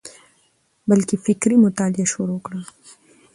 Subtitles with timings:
[0.89, 2.59] بلکي فکري مطالعه شروع کړه،